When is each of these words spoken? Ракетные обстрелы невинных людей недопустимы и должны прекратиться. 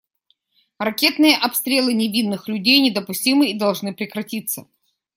Ракетные 0.79 1.37
обстрелы 1.37 1.93
невинных 1.93 2.47
людей 2.47 2.79
недопустимы 2.81 3.51
и 3.51 3.59
должны 3.59 3.93
прекратиться. 3.93 4.65